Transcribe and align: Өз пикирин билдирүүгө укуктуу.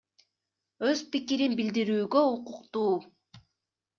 Өз 0.91 1.01
пикирин 1.15 1.53
билдирүүгө 1.59 2.23
укуктуу. 2.31 2.97